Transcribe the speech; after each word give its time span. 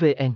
vn 0.00 0.34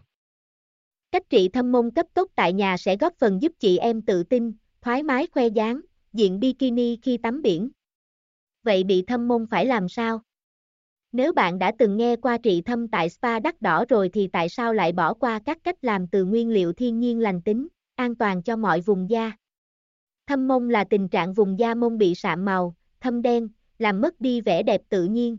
Cách 1.13 1.23
trị 1.31 1.49
thâm 1.49 1.73
mông 1.73 1.91
cấp 1.91 2.07
tốc 2.15 2.29
tại 2.35 2.53
nhà 2.53 2.77
sẽ 2.77 2.97
góp 2.97 3.13
phần 3.19 3.43
giúp 3.43 3.53
chị 3.59 3.79
em 3.79 4.03
tự 4.03 4.23
tin, 4.23 4.53
thoải 4.81 5.03
mái 5.03 5.27
khoe 5.27 5.47
dáng, 5.47 5.81
diện 6.13 6.41
bikini 6.41 6.97
khi 7.03 7.17
tắm 7.17 7.43
biển. 7.43 7.71
Vậy 8.63 8.85
bị 8.85 9.03
thâm 9.03 9.29
mông 9.29 9.47
phải 9.47 9.67
làm 9.67 9.89
sao? 9.89 10.23
Nếu 11.13 11.33
bạn 11.33 11.59
đã 11.59 11.73
từng 11.79 11.97
nghe 11.97 12.17
qua 12.17 12.39
trị 12.39 12.63
thâm 12.63 12.89
tại 12.89 13.09
spa 13.09 13.41
đắt 13.41 13.63
đỏ 13.63 13.85
rồi 13.89 14.09
thì 14.09 14.29
tại 14.33 14.49
sao 14.49 14.75
lại 14.75 14.93
bỏ 14.93 15.15
qua 15.15 15.41
các 15.47 15.59
cách 15.65 15.85
làm 15.85 16.09
từ 16.09 16.25
nguyên 16.25 16.51
liệu 16.51 16.73
thiên 16.73 17.01
nhiên 17.01 17.21
lành 17.21 17.43
tính, 17.43 17.69
an 17.95 18.15
toàn 18.15 18.43
cho 18.43 18.57
mọi 18.57 18.81
vùng 18.81 19.11
da? 19.11 19.33
Thâm 20.27 20.49
mông 20.49 20.71
là 20.71 20.85
tình 20.85 21.09
trạng 21.09 21.33
vùng 21.33 21.59
da 21.59 21.75
mông 21.75 21.99
bị 21.99 22.15
sạm 22.15 22.45
màu, 22.45 22.75
thâm 23.01 23.23
đen, 23.23 23.49
làm 23.79 24.01
mất 24.01 24.21
đi 24.21 24.41
vẻ 24.41 24.63
đẹp 24.63 24.81
tự 24.89 25.05
nhiên, 25.05 25.39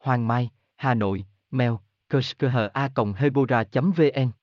hoàng 0.00 0.28
mai 0.28 0.50
hà 0.76 0.94
nội 0.94 1.24
mail 1.50 1.72
kushkha.hebora.vn 2.10 4.39